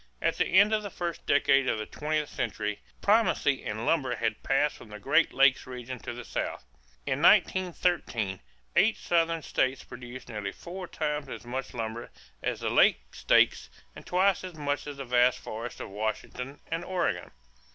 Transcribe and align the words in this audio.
At 0.19 0.37
the 0.39 0.47
end 0.47 0.73
of 0.73 0.81
the 0.81 0.89
first 0.89 1.27
decade 1.27 1.67
of 1.69 1.77
the 1.77 1.85
twentieth 1.85 2.29
century, 2.29 2.79
primacy 3.03 3.63
in 3.63 3.85
lumber 3.85 4.15
had 4.15 4.41
passed 4.41 4.75
from 4.75 4.89
the 4.89 4.97
Great 4.97 5.31
Lakes 5.31 5.67
region 5.67 5.99
to 5.99 6.11
the 6.11 6.25
South. 6.25 6.65
In 7.05 7.21
1913 7.21 8.39
eight 8.75 8.97
Southern 8.97 9.43
states 9.43 9.83
produced 9.83 10.27
nearly 10.27 10.53
four 10.53 10.87
times 10.87 11.29
as 11.29 11.45
much 11.45 11.75
lumber 11.75 12.09
as 12.41 12.61
the 12.61 12.71
Lake 12.71 13.13
states 13.13 13.69
and 13.95 14.03
twice 14.03 14.43
as 14.43 14.55
much 14.55 14.87
as 14.87 14.97
the 14.97 15.05
vast 15.05 15.37
forests 15.37 15.79
of 15.79 15.91
Washington 15.91 16.61
and 16.71 16.83
Oregon. 16.83 17.29